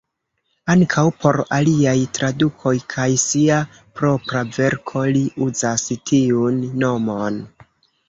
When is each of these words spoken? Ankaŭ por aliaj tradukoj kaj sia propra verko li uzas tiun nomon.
Ankaŭ 0.73 1.03
por 1.25 1.37
aliaj 1.57 1.93
tradukoj 2.19 2.73
kaj 2.95 3.07
sia 3.25 3.61
propra 4.01 4.43
verko 4.59 5.07
li 5.15 5.25
uzas 5.51 5.89
tiun 6.11 6.63
nomon. 6.87 7.43